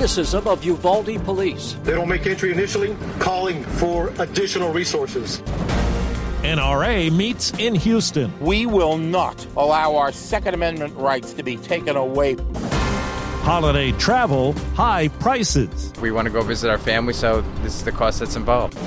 Criticism 0.00 0.48
of 0.48 0.64
Uvalde 0.64 1.22
police. 1.24 1.76
They 1.82 1.92
don't 1.92 2.08
make 2.08 2.26
entry 2.26 2.50
initially, 2.50 2.96
calling 3.18 3.62
for 3.62 4.08
additional 4.18 4.72
resources. 4.72 5.42
NRA 6.40 7.14
meets 7.14 7.52
in 7.58 7.74
Houston. 7.74 8.32
We 8.40 8.64
will 8.64 8.96
not 8.96 9.46
allow 9.58 9.96
our 9.96 10.10
Second 10.10 10.54
Amendment 10.54 10.96
rights 10.96 11.34
to 11.34 11.42
be 11.42 11.58
taken 11.58 11.96
away. 11.96 12.36
Holiday 13.42 13.92
travel, 13.92 14.54
high 14.74 15.08
prices. 15.08 15.92
We 16.00 16.10
want 16.12 16.24
to 16.24 16.32
go 16.32 16.40
visit 16.40 16.70
our 16.70 16.78
family, 16.78 17.12
so 17.12 17.42
this 17.60 17.74
is 17.74 17.84
the 17.84 17.92
cost 17.92 18.20
that's 18.20 18.36
involved. 18.36 18.78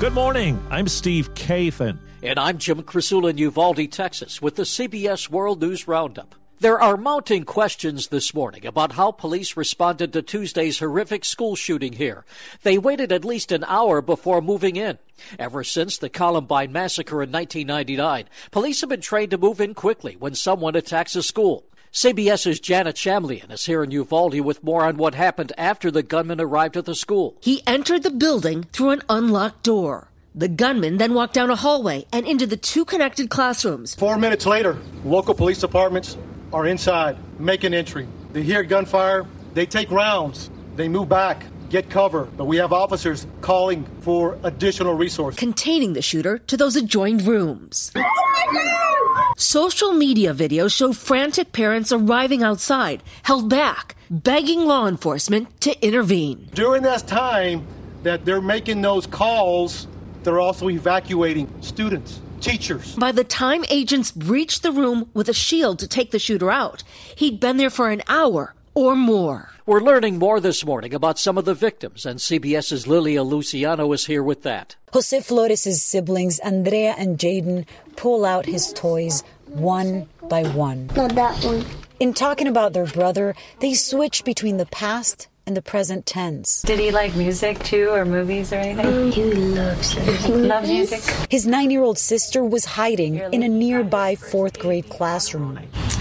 Good 0.00 0.14
morning. 0.14 0.58
I'm 0.70 0.88
Steve 0.88 1.34
Kathan. 1.34 1.98
And 2.22 2.38
I'm 2.38 2.56
Jim 2.56 2.82
Krasula 2.82 3.28
in 3.28 3.36
Uvalde, 3.36 3.92
Texas, 3.92 4.40
with 4.40 4.56
the 4.56 4.62
CBS 4.62 5.28
World 5.28 5.60
News 5.60 5.86
Roundup. 5.86 6.34
There 6.60 6.80
are 6.80 6.96
mounting 6.96 7.44
questions 7.44 8.08
this 8.08 8.32
morning 8.32 8.64
about 8.64 8.92
how 8.92 9.10
police 9.10 9.56
responded 9.56 10.12
to 10.12 10.22
Tuesday's 10.22 10.78
horrific 10.78 11.24
school 11.24 11.56
shooting 11.56 11.94
here. 11.94 12.24
They 12.62 12.78
waited 12.78 13.10
at 13.10 13.24
least 13.24 13.50
an 13.50 13.64
hour 13.64 14.00
before 14.00 14.40
moving 14.40 14.76
in. 14.76 14.98
Ever 15.38 15.64
since 15.64 15.98
the 15.98 16.08
Columbine 16.08 16.70
massacre 16.72 17.22
in 17.22 17.32
1999, 17.32 18.28
police 18.52 18.80
have 18.80 18.90
been 18.90 19.00
trained 19.00 19.32
to 19.32 19.38
move 19.38 19.60
in 19.60 19.74
quickly 19.74 20.16
when 20.18 20.34
someone 20.34 20.76
attacks 20.76 21.16
a 21.16 21.22
school. 21.22 21.64
CBS's 21.92 22.60
Janet 22.60 22.96
Shamlian 22.96 23.50
is 23.50 23.66
here 23.66 23.82
in 23.82 23.90
Uvalde 23.90 24.40
with 24.40 24.64
more 24.64 24.84
on 24.84 24.96
what 24.96 25.14
happened 25.14 25.52
after 25.58 25.90
the 25.90 26.02
gunman 26.02 26.40
arrived 26.40 26.76
at 26.76 26.84
the 26.84 26.94
school. 26.94 27.36
He 27.40 27.62
entered 27.66 28.04
the 28.04 28.10
building 28.10 28.64
through 28.72 28.90
an 28.90 29.02
unlocked 29.08 29.64
door. 29.64 30.08
The 30.36 30.48
gunman 30.48 30.98
then 30.98 31.14
walked 31.14 31.34
down 31.34 31.50
a 31.50 31.56
hallway 31.56 32.06
and 32.12 32.26
into 32.26 32.46
the 32.46 32.56
two 32.56 32.84
connected 32.84 33.28
classrooms. 33.28 33.94
Four 33.94 34.18
minutes 34.18 34.46
later, 34.46 34.78
local 35.04 35.34
police 35.34 35.60
departments 35.60 36.16
are 36.54 36.66
inside, 36.66 37.16
making 37.40 37.74
entry. 37.74 38.06
They 38.32 38.42
hear 38.42 38.62
gunfire, 38.62 39.26
they 39.54 39.66
take 39.66 39.90
rounds, 39.90 40.50
they 40.76 40.88
move 40.88 41.08
back, 41.08 41.44
get 41.68 41.90
cover, 41.90 42.28
but 42.36 42.44
we 42.44 42.58
have 42.58 42.72
officers 42.72 43.26
calling 43.40 43.84
for 44.02 44.38
additional 44.44 44.94
resources. 44.94 45.38
Containing 45.38 45.94
the 45.94 46.02
shooter 46.02 46.38
to 46.38 46.56
those 46.56 46.76
adjoined 46.76 47.22
rooms. 47.22 47.90
Oh 47.96 49.34
Social 49.36 49.92
media 49.92 50.32
videos 50.32 50.76
show 50.76 50.92
frantic 50.92 51.50
parents 51.50 51.90
arriving 51.90 52.44
outside, 52.44 53.02
held 53.24 53.50
back, 53.50 53.96
begging 54.08 54.60
law 54.60 54.86
enforcement 54.86 55.60
to 55.62 55.84
intervene. 55.84 56.50
During 56.54 56.84
that 56.84 57.08
time 57.08 57.66
that 58.04 58.24
they're 58.24 58.40
making 58.40 58.80
those 58.80 59.08
calls, 59.08 59.88
they're 60.22 60.38
also 60.38 60.70
evacuating 60.70 61.52
students, 61.62 62.20
teachers. 62.44 62.94
By 62.96 63.12
the 63.12 63.24
time 63.24 63.64
agents 63.68 64.12
breached 64.12 64.62
the 64.62 64.72
room 64.72 65.10
with 65.14 65.28
a 65.28 65.34
shield 65.34 65.78
to 65.78 65.88
take 65.88 66.10
the 66.10 66.18
shooter 66.18 66.50
out, 66.50 66.84
he'd 67.16 67.40
been 67.40 67.56
there 67.56 67.70
for 67.70 67.88
an 67.90 68.02
hour 68.08 68.54
or 68.74 68.94
more. 68.94 69.50
We're 69.66 69.80
learning 69.80 70.18
more 70.18 70.40
this 70.40 70.64
morning 70.64 70.92
about 70.92 71.18
some 71.18 71.38
of 71.38 71.46
the 71.46 71.54
victims, 71.54 72.04
and 72.04 72.18
CBS's 72.18 72.86
Lilia 72.86 73.22
Luciano 73.22 73.90
is 73.92 74.06
here 74.06 74.22
with 74.22 74.42
that. 74.42 74.76
Jose 74.92 75.20
Flores' 75.22 75.82
siblings, 75.82 76.38
Andrea 76.40 76.94
and 76.98 77.18
Jaden, 77.18 77.66
pull 77.96 78.24
out 78.24 78.44
his 78.44 78.72
toys 78.74 79.22
one 79.46 80.06
by 80.28 80.42
one. 80.48 80.88
Not 80.94 81.14
that 81.14 81.42
one. 81.44 81.64
In 81.98 82.12
talking 82.12 82.48
about 82.48 82.72
their 82.72 82.86
brother, 82.86 83.34
they 83.60 83.72
switch 83.72 84.24
between 84.24 84.58
the 84.58 84.66
past 84.66 85.28
and 85.46 85.56
the 85.56 85.62
present 85.62 86.06
tense. 86.06 86.62
Did 86.62 86.78
he 86.78 86.90
like 86.90 87.14
music 87.14 87.58
too, 87.60 87.90
or 87.90 88.04
movies 88.04 88.52
or 88.52 88.56
anything? 88.56 89.12
He 89.12 89.24
loves 89.24 89.94
it. 89.96 90.28
Loves 90.28 90.68
music. 90.68 91.00
His 91.30 91.46
nine 91.46 91.70
year 91.70 91.82
old 91.82 91.98
sister 91.98 92.44
was 92.44 92.64
hiding 92.64 93.16
in 93.16 93.42
a 93.42 93.48
nearby 93.48 94.14
fourth 94.14 94.58
grade 94.58 94.88
classroom. 94.88 95.58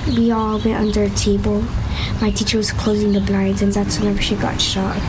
We 0.08 0.32
all 0.32 0.60
went 0.60 0.78
under 0.78 1.04
a 1.04 1.10
table. 1.12 1.62
My 2.22 2.32
teacher 2.32 2.58
was 2.58 2.72
closing 2.72 3.14
the 3.14 3.22
blinds, 3.22 3.62
and 3.62 3.72
that's 3.74 4.00
whenever 4.00 4.22
she 4.22 4.36
got 4.36 4.60
shot. 4.60 5.00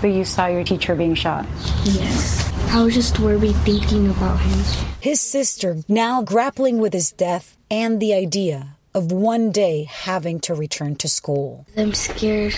But 0.00 0.08
you 0.08 0.24
saw 0.24 0.46
your 0.46 0.64
teacher 0.64 0.94
being 0.94 1.14
shot? 1.14 1.46
Yes. 1.84 2.52
I 2.68 2.82
was 2.82 2.94
just 2.94 3.18
worried 3.20 3.56
thinking 3.64 4.10
about 4.10 4.40
him. 4.40 4.84
His 5.00 5.20
sister 5.20 5.76
now 5.88 6.22
grappling 6.22 6.78
with 6.78 6.92
his 6.92 7.12
death 7.12 7.56
and 7.70 8.00
the 8.00 8.14
idea 8.14 8.76
of 8.94 9.12
one 9.12 9.50
day 9.50 9.84
having 9.84 10.40
to 10.40 10.54
return 10.54 10.96
to 10.96 11.08
school. 11.08 11.66
I'm 11.76 11.94
scared 11.94 12.54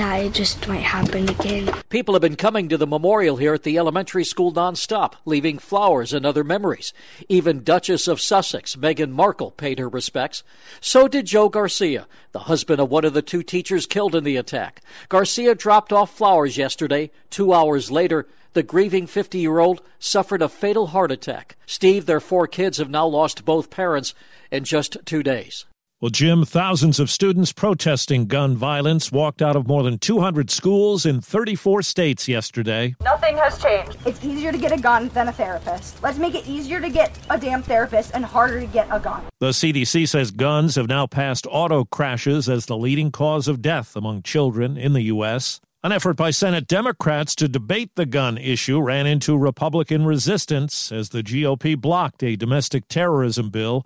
that 0.00 0.24
it 0.24 0.32
just 0.32 0.66
might 0.66 0.80
happen 0.80 1.28
again. 1.28 1.70
People 1.90 2.14
have 2.14 2.22
been 2.22 2.34
coming 2.34 2.70
to 2.70 2.78
the 2.78 2.86
memorial 2.86 3.36
here 3.36 3.52
at 3.52 3.64
the 3.64 3.76
elementary 3.76 4.24
school 4.24 4.50
nonstop, 4.50 5.12
leaving 5.26 5.58
flowers 5.58 6.14
and 6.14 6.24
other 6.24 6.42
memories. 6.42 6.94
Even 7.28 7.62
Duchess 7.62 8.08
of 8.08 8.18
Sussex, 8.18 8.76
Meghan 8.76 9.10
Markle, 9.10 9.50
paid 9.50 9.78
her 9.78 9.90
respects. 9.90 10.42
So 10.80 11.06
did 11.06 11.26
Joe 11.26 11.50
Garcia, 11.50 12.06
the 12.32 12.40
husband 12.40 12.80
of 12.80 12.88
one 12.88 13.04
of 13.04 13.12
the 13.12 13.20
two 13.20 13.42
teachers 13.42 13.84
killed 13.84 14.14
in 14.14 14.24
the 14.24 14.38
attack. 14.38 14.80
Garcia 15.10 15.54
dropped 15.54 15.92
off 15.92 16.16
flowers 16.16 16.56
yesterday. 16.56 17.10
Two 17.28 17.52
hours 17.52 17.90
later, 17.90 18.26
the 18.54 18.62
grieving 18.62 19.06
50 19.06 19.38
year 19.38 19.58
old 19.58 19.82
suffered 19.98 20.40
a 20.40 20.48
fatal 20.48 20.88
heart 20.88 21.12
attack. 21.12 21.56
Steve, 21.66 22.06
their 22.06 22.20
four 22.20 22.46
kids 22.46 22.78
have 22.78 22.88
now 22.88 23.06
lost 23.06 23.44
both 23.44 23.68
parents 23.68 24.14
in 24.50 24.64
just 24.64 24.96
two 25.04 25.22
days. 25.22 25.66
Well, 26.02 26.08
Jim, 26.08 26.46
thousands 26.46 26.98
of 26.98 27.10
students 27.10 27.52
protesting 27.52 28.24
gun 28.24 28.56
violence 28.56 29.12
walked 29.12 29.42
out 29.42 29.54
of 29.54 29.68
more 29.68 29.82
than 29.82 29.98
200 29.98 30.50
schools 30.50 31.04
in 31.04 31.20
34 31.20 31.82
states 31.82 32.26
yesterday. 32.26 32.94
Nothing 33.02 33.36
has 33.36 33.60
changed. 33.62 33.98
It's 34.06 34.24
easier 34.24 34.50
to 34.50 34.56
get 34.56 34.72
a 34.72 34.80
gun 34.80 35.08
than 35.08 35.28
a 35.28 35.32
therapist. 35.32 36.02
Let's 36.02 36.16
make 36.16 36.34
it 36.34 36.48
easier 36.48 36.80
to 36.80 36.88
get 36.88 37.18
a 37.28 37.36
damn 37.36 37.62
therapist 37.62 38.12
and 38.14 38.24
harder 38.24 38.60
to 38.60 38.66
get 38.66 38.88
a 38.90 38.98
gun. 38.98 39.24
The 39.40 39.50
CDC 39.50 40.08
says 40.08 40.30
guns 40.30 40.76
have 40.76 40.88
now 40.88 41.06
passed 41.06 41.46
auto 41.50 41.84
crashes 41.84 42.48
as 42.48 42.64
the 42.64 42.78
leading 42.78 43.12
cause 43.12 43.46
of 43.46 43.60
death 43.60 43.94
among 43.94 44.22
children 44.22 44.78
in 44.78 44.94
the 44.94 45.02
U.S. 45.02 45.60
An 45.84 45.92
effort 45.92 46.14
by 46.14 46.30
Senate 46.30 46.66
Democrats 46.66 47.34
to 47.34 47.46
debate 47.46 47.90
the 47.96 48.06
gun 48.06 48.38
issue 48.38 48.80
ran 48.80 49.06
into 49.06 49.36
Republican 49.36 50.06
resistance 50.06 50.90
as 50.92 51.10
the 51.10 51.22
GOP 51.22 51.78
blocked 51.78 52.22
a 52.22 52.36
domestic 52.36 52.88
terrorism 52.88 53.50
bill. 53.50 53.84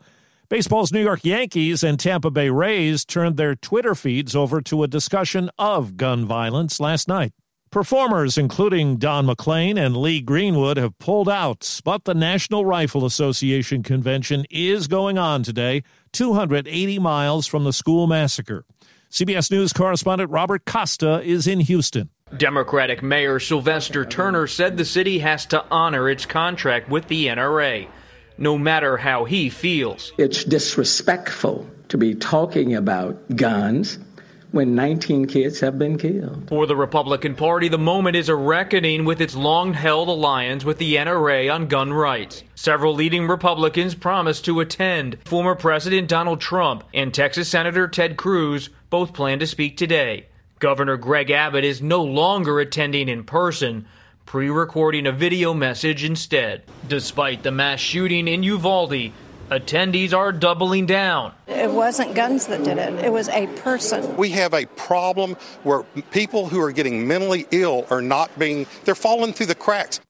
Baseball's 0.55 0.93
New 0.93 1.03
York 1.03 1.25
Yankees 1.25 1.83
and 1.83 1.99
Tampa 1.99 2.31
Bay 2.31 2.49
Rays 2.49 3.05
turned 3.05 3.37
their 3.37 3.57
Twitter 3.57 3.97
feeds 3.97 4.37
over 4.37 4.61
to 4.61 4.85
a 4.85 4.87
discussion 4.87 5.51
of 5.59 5.97
gun 5.97 6.27
violence 6.27 6.79
last 6.79 7.09
night. 7.09 7.33
Performers, 7.73 8.39
including 8.39 8.99
Don 8.99 9.27
McLean 9.27 9.77
and 9.77 9.97
Lee 9.97 10.21
Greenwood, 10.21 10.77
have 10.77 10.97
pulled 11.01 11.29
out, 11.29 11.81
but 11.85 12.05
the 12.05 12.15
National 12.15 12.65
Rifle 12.65 13.05
Association 13.05 13.83
convention 13.83 14.45
is 14.49 14.87
going 14.87 15.19
on 15.19 15.43
today, 15.43 15.83
280 16.13 17.01
miles 17.01 17.49
from 17.49 17.65
the 17.65 17.73
school 17.73 18.07
massacre. 18.07 18.65
CBS 19.11 19.51
News 19.51 19.73
correspondent 19.73 20.31
Robert 20.31 20.65
Costa 20.67 21.21
is 21.25 21.49
in 21.49 21.59
Houston. 21.59 22.11
Democratic 22.37 23.03
Mayor 23.03 23.41
Sylvester 23.41 24.05
Turner 24.05 24.47
said 24.47 24.77
the 24.77 24.85
city 24.85 25.19
has 25.19 25.47
to 25.47 25.65
honor 25.73 26.09
its 26.09 26.25
contract 26.25 26.89
with 26.89 27.09
the 27.09 27.27
NRA 27.27 27.89
no 28.39 28.59
matter 28.59 28.97
how 28.97 29.25
he 29.25 29.49
feels. 29.49 30.13
It's 30.19 30.45
disrespectful 30.45 31.69
to 31.89 31.99
be 31.99 32.15
talking 32.15 32.75
about 32.75 33.37
guns 33.37 33.99
when 34.55 34.75
19 34.77 35.27
kids 35.27 35.59
have 35.59 35.81
been 35.81 35.99
killed. 35.99 36.49
For 36.49 36.65
the 36.67 36.77
Republican 36.77 37.35
Party, 37.35 37.69
the 37.69 37.77
moment 37.77 38.15
is 38.15 38.29
a 38.29 38.37
reckoning 38.37 39.05
with 39.05 39.21
its 39.21 39.35
long 39.35 39.75
held 39.75 40.09
alliance 40.09 40.65
with 40.65 40.79
the 40.79 40.95
NRA 40.95 41.53
on 41.53 41.67
gun 41.67 41.93
rights. 41.93 42.45
Several 42.55 42.95
leading 42.95 43.27
Republicans 43.27 43.97
promised 43.97 44.45
to 44.45 44.61
attend. 44.61 45.19
Former 45.25 45.57
President 45.57 46.09
Donald 46.09 46.41
Trump 46.41 46.85
and 46.95 47.13
Texas 47.13 47.49
Senator 47.49 47.89
Ted 47.89 48.17
Cruz 48.17 48.71
both 48.91 49.13
plan 49.13 49.41
to 49.41 49.47
speak 49.49 49.77
today. 49.77 50.29
Governor 50.61 50.97
Greg 50.99 51.33
Abbott 51.33 51.65
is 51.65 51.83
no 51.83 52.05
longer 52.05 52.61
attending 52.61 53.09
in 53.09 53.25
person 53.25 53.87
pre 54.27 54.51
recording 54.51 55.07
a 55.07 55.13
video 55.13 55.55
message 55.55 56.03
instead. 56.03 56.63
Despite 56.89 57.43
the 57.43 57.51
mass 57.53 57.79
shooting 57.79 58.27
in 58.27 58.43
Uvalde, 58.43 59.13
attendees 59.51 60.13
are 60.13 60.33
doubling 60.33 60.87
down. 60.87 61.33
It 61.47 61.71
wasn't 61.71 62.15
guns 62.15 62.47
that 62.49 62.65
did 62.65 62.79
it, 62.79 63.05
it 63.05 63.13
was 63.13 63.29
a 63.29 63.47
person. 63.59 64.17
We 64.17 64.31
have 64.31 64.55
a 64.55 64.67
problem 64.67 65.37
where 65.63 65.85
people 66.11 66.49
who 66.49 66.61
are 66.61 66.73
getting 66.73 67.07
mentally 67.07 67.47
ill 67.51 67.87
are 67.91 68.03
not 68.03 68.37
being, 68.39 68.67
they're 68.85 68.95
falling 68.95 69.33
through 69.33 69.47
the 69.47 69.55
cracks. 69.55 70.01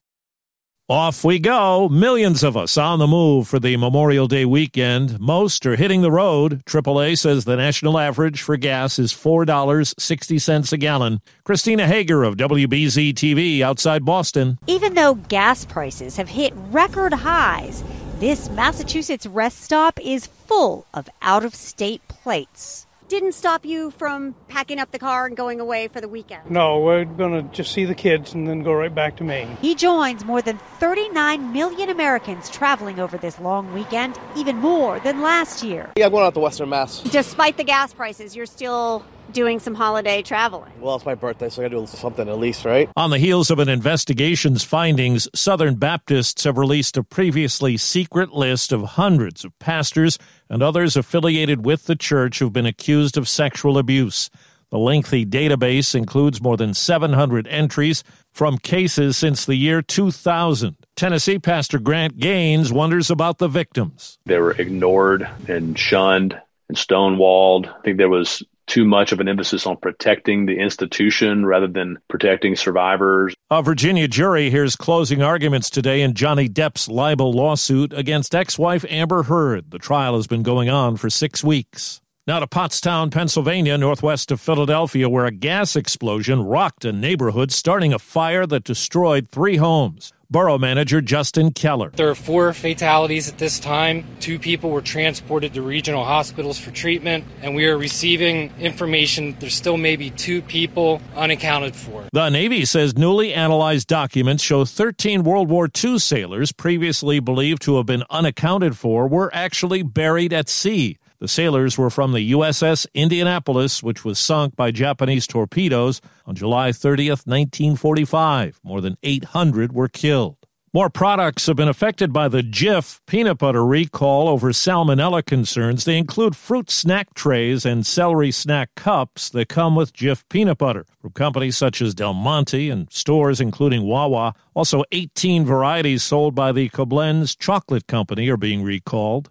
Off 0.90 1.24
we 1.24 1.38
go. 1.38 1.88
Millions 1.88 2.42
of 2.42 2.58
us 2.58 2.76
on 2.76 2.98
the 2.98 3.06
move 3.06 3.48
for 3.48 3.58
the 3.58 3.74
Memorial 3.74 4.28
Day 4.28 4.44
weekend. 4.44 5.18
Most 5.18 5.64
are 5.64 5.76
hitting 5.76 6.02
the 6.02 6.10
road. 6.10 6.62
AAA 6.66 7.16
says 7.16 7.46
the 7.46 7.56
national 7.56 7.98
average 7.98 8.42
for 8.42 8.58
gas 8.58 8.98
is 8.98 9.14
$4.60 9.14 10.72
a 10.72 10.76
gallon. 10.76 11.22
Christina 11.42 11.86
Hager 11.86 12.22
of 12.22 12.36
WBZ 12.36 13.14
TV 13.14 13.62
outside 13.62 14.04
Boston. 14.04 14.58
Even 14.66 14.92
though 14.92 15.14
gas 15.14 15.64
prices 15.64 16.18
have 16.18 16.28
hit 16.28 16.52
record 16.70 17.14
highs, 17.14 17.82
this 18.18 18.50
Massachusetts 18.50 19.24
rest 19.24 19.62
stop 19.62 19.98
is 20.04 20.26
full 20.26 20.84
of 20.92 21.08
out 21.22 21.46
of 21.46 21.54
state 21.54 22.06
plates 22.08 22.86
didn't 23.08 23.32
stop 23.32 23.64
you 23.64 23.90
from 23.90 24.34
packing 24.48 24.78
up 24.78 24.90
the 24.90 24.98
car 24.98 25.26
and 25.26 25.36
going 25.36 25.60
away 25.60 25.88
for 25.88 26.00
the 26.00 26.08
weekend? 26.08 26.50
No, 26.50 26.80
we're 26.80 27.04
going 27.04 27.32
to 27.32 27.54
just 27.54 27.72
see 27.72 27.84
the 27.84 27.94
kids 27.94 28.32
and 28.32 28.48
then 28.48 28.62
go 28.62 28.72
right 28.72 28.94
back 28.94 29.16
to 29.16 29.24
Maine. 29.24 29.56
He 29.60 29.74
joins 29.74 30.24
more 30.24 30.42
than 30.42 30.58
39 30.78 31.52
million 31.52 31.90
Americans 31.90 32.48
traveling 32.50 32.98
over 33.00 33.16
this 33.18 33.38
long 33.38 33.72
weekend, 33.74 34.18
even 34.36 34.56
more 34.56 35.00
than 35.00 35.22
last 35.22 35.62
year. 35.62 35.90
Yeah, 35.96 36.06
I'm 36.06 36.12
going 36.12 36.24
out 36.24 36.34
to 36.34 36.40
Western 36.40 36.70
Mass. 36.70 37.02
Despite 37.02 37.56
the 37.56 37.64
gas 37.64 37.92
prices, 37.92 38.34
you're 38.34 38.46
still 38.46 39.04
doing 39.32 39.58
some 39.58 39.74
holiday 39.74 40.22
traveling. 40.22 40.72
Well, 40.80 40.96
it's 40.96 41.06
my 41.06 41.14
birthday, 41.14 41.48
so 41.48 41.62
I 41.62 41.68
gotta 41.68 41.80
do 41.80 41.86
something 41.86 42.28
at 42.28 42.38
least, 42.38 42.64
right? 42.64 42.90
On 42.96 43.10
the 43.10 43.18
heels 43.18 43.50
of 43.50 43.58
an 43.58 43.68
investigation's 43.68 44.62
findings, 44.64 45.28
Southern 45.34 45.76
Baptists 45.76 46.44
have 46.44 46.58
released 46.58 46.96
a 46.96 47.02
previously 47.02 47.76
secret 47.76 48.32
list 48.32 48.72
of 48.72 48.82
hundreds 48.82 49.44
of 49.44 49.58
pastors 49.58 50.18
and 50.54 50.62
others 50.62 50.96
affiliated 50.96 51.64
with 51.64 51.86
the 51.86 51.96
church 51.96 52.38
who've 52.38 52.52
been 52.52 52.64
accused 52.64 53.16
of 53.16 53.28
sexual 53.28 53.76
abuse. 53.76 54.30
The 54.70 54.78
lengthy 54.78 55.26
database 55.26 55.96
includes 55.96 56.40
more 56.40 56.56
than 56.56 56.74
700 56.74 57.48
entries 57.48 58.04
from 58.30 58.58
cases 58.58 59.16
since 59.16 59.44
the 59.44 59.56
year 59.56 59.82
2000. 59.82 60.76
Tennessee 60.94 61.40
Pastor 61.40 61.80
Grant 61.80 62.18
Gaines 62.18 62.72
wonders 62.72 63.10
about 63.10 63.38
the 63.38 63.48
victims. 63.48 64.16
They 64.26 64.38
were 64.38 64.52
ignored 64.52 65.28
and 65.48 65.76
shunned 65.76 66.40
and 66.68 66.78
stonewalled. 66.78 67.66
I 67.66 67.80
think 67.82 67.98
there 67.98 68.08
was 68.08 68.40
too 68.66 68.84
much 68.84 69.12
of 69.12 69.20
an 69.20 69.28
emphasis 69.28 69.66
on 69.66 69.76
protecting 69.76 70.46
the 70.46 70.58
institution 70.58 71.44
rather 71.46 71.66
than 71.66 71.98
protecting 72.08 72.56
survivors. 72.56 73.34
A 73.50 73.62
Virginia 73.62 74.08
jury 74.08 74.50
hears 74.50 74.76
closing 74.76 75.22
arguments 75.22 75.70
today 75.70 76.00
in 76.00 76.14
Johnny 76.14 76.48
Depp's 76.48 76.88
libel 76.88 77.32
lawsuit 77.32 77.92
against 77.92 78.34
ex 78.34 78.58
wife 78.58 78.84
Amber 78.88 79.24
Heard. 79.24 79.70
The 79.70 79.78
trial 79.78 80.16
has 80.16 80.26
been 80.26 80.42
going 80.42 80.68
on 80.68 80.96
for 80.96 81.10
six 81.10 81.44
weeks. 81.44 82.00
Now 82.26 82.40
to 82.40 82.46
Pottstown, 82.46 83.10
Pennsylvania, 83.10 83.76
northwest 83.76 84.30
of 84.30 84.40
Philadelphia, 84.40 85.10
where 85.10 85.26
a 85.26 85.30
gas 85.30 85.76
explosion 85.76 86.42
rocked 86.42 86.86
a 86.86 86.92
neighborhood, 86.92 87.52
starting 87.52 87.92
a 87.92 87.98
fire 87.98 88.46
that 88.46 88.64
destroyed 88.64 89.28
three 89.28 89.56
homes. 89.56 90.14
Borough 90.34 90.58
Manager 90.58 91.00
Justin 91.00 91.52
Keller. 91.52 91.90
There 91.90 92.10
are 92.10 92.14
four 92.16 92.52
fatalities 92.52 93.28
at 93.28 93.38
this 93.38 93.60
time. 93.60 94.04
Two 94.18 94.40
people 94.40 94.70
were 94.70 94.80
transported 94.80 95.54
to 95.54 95.62
regional 95.62 96.02
hospitals 96.02 96.58
for 96.58 96.72
treatment, 96.72 97.24
and 97.40 97.54
we 97.54 97.66
are 97.66 97.78
receiving 97.78 98.52
information 98.58 99.36
there's 99.38 99.54
still 99.54 99.76
maybe 99.76 100.10
two 100.10 100.42
people 100.42 101.00
unaccounted 101.14 101.76
for. 101.76 102.08
The 102.12 102.30
Navy 102.30 102.64
says 102.64 102.98
newly 102.98 103.32
analyzed 103.32 103.86
documents 103.86 104.42
show 104.42 104.64
13 104.64 105.22
World 105.22 105.50
War 105.50 105.68
II 105.72 106.00
sailors 106.00 106.50
previously 106.50 107.20
believed 107.20 107.62
to 107.62 107.76
have 107.76 107.86
been 107.86 108.02
unaccounted 108.10 108.76
for 108.76 109.06
were 109.06 109.30
actually 109.32 109.84
buried 109.84 110.32
at 110.32 110.48
sea. 110.48 110.98
The 111.24 111.28
sailors 111.28 111.78
were 111.78 111.88
from 111.88 112.12
the 112.12 112.32
USS 112.32 112.86
Indianapolis, 112.92 113.82
which 113.82 114.04
was 114.04 114.18
sunk 114.18 114.56
by 114.56 114.70
Japanese 114.70 115.26
torpedoes 115.26 116.02
on 116.26 116.34
July 116.34 116.70
30, 116.70 117.08
1945. 117.08 118.60
More 118.62 118.82
than 118.82 118.98
800 119.02 119.72
were 119.72 119.88
killed. 119.88 120.36
More 120.74 120.90
products 120.90 121.46
have 121.46 121.56
been 121.56 121.68
affected 121.68 122.12
by 122.12 122.28
the 122.28 122.42
Jif 122.42 123.00
peanut 123.06 123.38
butter 123.38 123.64
recall 123.64 124.28
over 124.28 124.50
salmonella 124.50 125.24
concerns. 125.24 125.86
They 125.86 125.96
include 125.96 126.36
fruit 126.36 126.68
snack 126.70 127.14
trays 127.14 127.64
and 127.64 127.86
celery 127.86 128.30
snack 128.30 128.74
cups 128.74 129.30
that 129.30 129.48
come 129.48 129.74
with 129.74 129.94
Jif 129.94 130.24
peanut 130.28 130.58
butter 130.58 130.84
from 131.00 131.12
companies 131.12 131.56
such 131.56 131.80
as 131.80 131.94
Del 131.94 132.12
Monte 132.12 132.68
and 132.68 132.92
stores 132.92 133.40
including 133.40 133.84
Wawa. 133.84 134.34
Also, 134.52 134.84
18 134.92 135.46
varieties 135.46 136.02
sold 136.02 136.34
by 136.34 136.52
the 136.52 136.68
Koblenz 136.68 137.34
Chocolate 137.38 137.86
Company 137.86 138.28
are 138.28 138.36
being 138.36 138.62
recalled. 138.62 139.30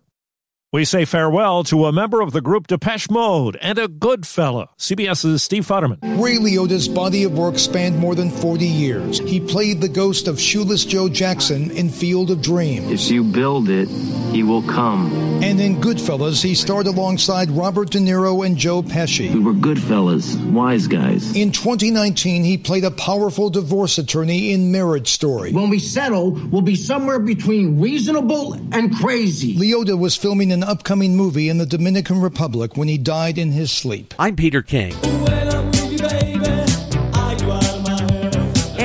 We 0.73 0.85
say 0.85 1.05
farewell 1.05 1.63
to 1.65 1.85
a 1.85 1.91
member 1.91 2.19
of 2.19 2.31
the 2.31 2.41
group 2.41 2.65
Depeche 2.65 3.07
Mode 3.07 3.59
and 3.61 3.77
a 3.77 3.87
good 3.87 4.25
fella. 4.25 4.69
CBS's 4.79 5.43
Steve 5.43 5.67
Futterman. 5.67 5.99
Ray 6.19 6.37
Liotta's 6.37 6.87
body 6.87 7.25
of 7.25 7.37
work 7.37 7.59
spanned 7.59 7.99
more 7.99 8.15
than 8.15 8.31
40 8.31 8.65
years. 8.65 9.19
He 9.19 9.39
played 9.39 9.81
the 9.81 9.87
ghost 9.87 10.27
of 10.27 10.39
shoeless 10.39 10.83
Joe 10.83 11.09
Jackson 11.09 11.69
in 11.69 11.89
Field 11.89 12.31
of 12.31 12.41
Dreams. 12.41 12.91
If 12.91 13.11
you 13.11 13.23
build 13.23 13.69
it, 13.69 13.87
he 14.33 14.43
will 14.43 14.63
come. 14.63 15.13
And 15.43 15.61
in 15.61 15.79
Goodfellas, 15.79 16.41
he 16.41 16.55
starred 16.55 16.87
alongside 16.87 17.51
Robert 17.51 17.91
De 17.91 17.99
Niro 17.99 18.45
and 18.45 18.57
Joe 18.57 18.81
Pesci. 18.81 19.31
We 19.31 19.39
were 19.39 19.53
good 19.53 19.79
fellas, 19.79 20.35
wise 20.35 20.87
guys. 20.87 21.35
In 21.35 21.51
2019, 21.51 22.43
he 22.43 22.57
played 22.57 22.83
a 22.83 22.91
powerful 22.91 23.49
divorce 23.49 23.97
attorney 23.97 24.51
in 24.51 24.71
Marriage 24.71 25.09
Story. 25.09 25.51
When 25.51 25.69
we 25.69 25.79
settle, 25.79 26.31
we'll 26.31 26.63
be 26.63 26.75
somewhere 26.75 27.19
between 27.19 27.79
reasonable 27.79 28.53
and 28.53 28.95
crazy. 28.95 29.55
Liotta 29.55 29.97
was 29.97 30.15
filming 30.15 30.51
an 30.51 30.63
upcoming 30.63 31.15
movie 31.15 31.49
in 31.49 31.59
the 31.59 31.65
Dominican 31.65 32.19
Republic 32.19 32.75
when 32.75 32.87
he 32.87 32.97
died 32.97 33.37
in 33.37 33.51
his 33.51 33.71
sleep. 33.71 34.13
I'm 34.17 34.35
Peter 34.35 34.61
King. 34.63 34.93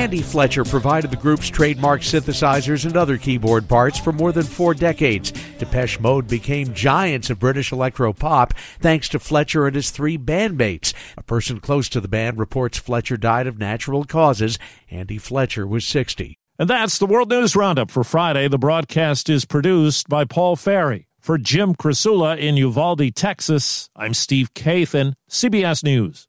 Andy 0.09 0.23
Fletcher 0.23 0.63
provided 0.63 1.11
the 1.11 1.17
group's 1.17 1.49
trademark 1.49 2.01
synthesizers 2.01 2.83
and 2.83 2.97
other 2.97 3.15
keyboard 3.15 3.67
parts 3.67 3.99
for 3.99 4.11
more 4.11 4.31
than 4.31 4.43
four 4.43 4.73
decades. 4.73 5.31
Depeche 5.59 5.99
Mode 5.99 6.27
became 6.27 6.73
giants 6.73 7.29
of 7.29 7.37
British 7.37 7.71
electro 7.71 8.11
pop 8.11 8.55
thanks 8.79 9.07
to 9.09 9.19
Fletcher 9.19 9.67
and 9.67 9.75
his 9.75 9.91
three 9.91 10.17
bandmates. 10.17 10.95
A 11.15 11.21
person 11.21 11.59
close 11.59 11.87
to 11.89 12.01
the 12.01 12.07
band 12.07 12.39
reports 12.39 12.79
Fletcher 12.79 13.17
died 13.17 13.45
of 13.45 13.59
natural 13.59 14.03
causes. 14.03 14.57
Andy 14.89 15.19
Fletcher 15.19 15.67
was 15.67 15.85
60. 15.85 16.39
And 16.57 16.67
that's 16.67 16.97
the 16.97 17.05
World 17.05 17.29
News 17.29 17.55
Roundup 17.55 17.91
for 17.91 18.03
Friday. 18.03 18.47
The 18.47 18.57
broadcast 18.57 19.29
is 19.29 19.45
produced 19.45 20.09
by 20.09 20.25
Paul 20.25 20.55
Ferry. 20.55 21.07
For 21.19 21.37
Jim 21.37 21.75
Krasula 21.75 22.35
in 22.35 22.57
Uvalde, 22.57 23.13
Texas, 23.13 23.91
I'm 23.95 24.15
Steve 24.15 24.55
Kathan, 24.55 25.13
CBS 25.29 25.83
News. 25.83 26.28